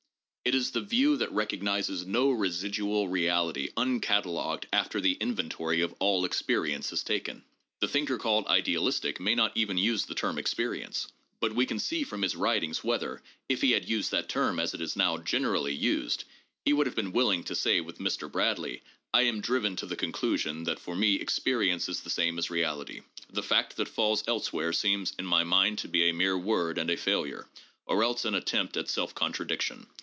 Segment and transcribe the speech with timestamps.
[0.43, 6.25] It is the view that recognizes no residual reality uncatalogued after the inventory of all
[6.25, 7.43] experience is taken.
[7.79, 11.07] The thinker called idealistic may not even use the term experience;
[11.39, 14.73] but we can see from his writings whether, if he had used that term as
[14.73, 16.23] it is now generally used,
[16.65, 18.29] he would have been willing to say with Mr.
[18.29, 18.81] Bradley:
[19.13, 23.01] "I am driven to the conclusion that for me experience is the same as reality.
[23.29, 26.89] The fact that falls elsewhere seems, in my mind, to be a mere word and
[26.89, 27.47] a failure,
[27.85, 29.85] or else an attempt at self contradiction.